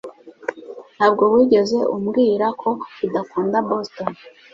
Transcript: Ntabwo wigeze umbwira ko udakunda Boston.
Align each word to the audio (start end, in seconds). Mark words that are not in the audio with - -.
Ntabwo 0.95 1.23
wigeze 1.33 1.77
umbwira 1.95 2.45
ko 2.61 2.69
udakunda 3.05 3.57
Boston. 3.69 4.09